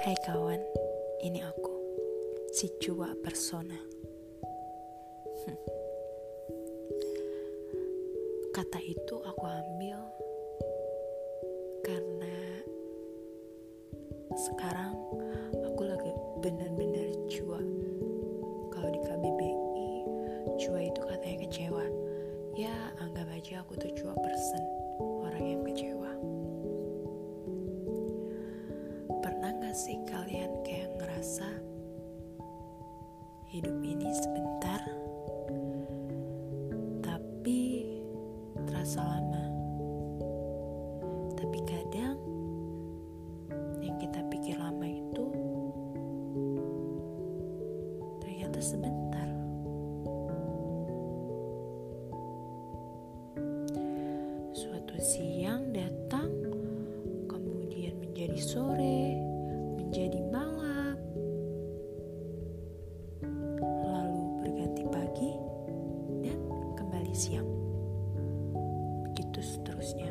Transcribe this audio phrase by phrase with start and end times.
[0.00, 0.56] Hai kawan,
[1.20, 1.76] ini aku,
[2.56, 3.76] si Cua Persona.
[8.56, 10.00] Kata itu aku ambil
[11.84, 12.64] karena
[14.40, 14.96] sekarang
[15.68, 17.60] aku lagi benar-benar cua.
[18.72, 19.92] Kalau di KBBI,
[20.64, 21.84] cua itu katanya kecewa.
[22.56, 22.72] Ya,
[23.04, 24.64] anggap aja aku tuh cua person,
[25.28, 26.12] orang yang kecewa.
[29.20, 31.48] Pernah sih kalian kayak ngerasa
[33.48, 34.76] hidup ini sebentar,
[37.00, 37.88] tapi
[38.68, 39.44] terasa lama.
[41.32, 42.20] Tapi kadang
[43.80, 45.26] yang kita pikir lama itu
[48.20, 49.28] ternyata sebentar.
[54.52, 56.28] Suatu siang datang,
[57.32, 59.29] kemudian menjadi sore,
[67.20, 67.50] siang.
[69.04, 70.09] Begitu seterusnya.